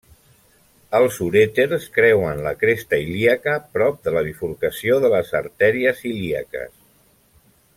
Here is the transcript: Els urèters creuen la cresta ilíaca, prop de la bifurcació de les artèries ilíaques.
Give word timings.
Els 0.99 1.17
urèters 1.25 1.83
creuen 1.97 2.41
la 2.47 2.53
cresta 2.63 2.99
ilíaca, 3.03 3.53
prop 3.75 4.01
de 4.07 4.15
la 4.17 4.25
bifurcació 4.29 4.99
de 5.05 5.13
les 5.17 5.33
artèries 5.41 6.03
ilíaques. 6.15 6.75